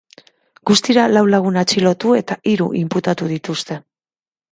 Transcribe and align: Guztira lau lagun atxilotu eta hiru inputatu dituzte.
Guztira 0.69 1.03
lau 1.11 1.21
lagun 1.35 1.59
atxilotu 1.61 2.13
eta 2.21 2.37
hiru 2.53 2.71
inputatu 2.81 3.29
dituzte. 3.33 3.79